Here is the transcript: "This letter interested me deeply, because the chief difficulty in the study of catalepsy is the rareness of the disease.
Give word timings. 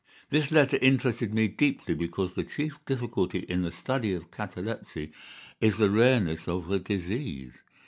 "This 0.31 0.51
letter 0.51 0.79
interested 0.81 1.31
me 1.31 1.47
deeply, 1.47 1.93
because 1.93 2.33
the 2.33 2.43
chief 2.43 2.83
difficulty 2.85 3.41
in 3.41 3.61
the 3.61 3.71
study 3.71 4.13
of 4.15 4.31
catalepsy 4.31 5.11
is 5.59 5.77
the 5.77 5.91
rareness 5.91 6.47
of 6.47 6.65
the 6.69 6.79
disease. 6.79 7.53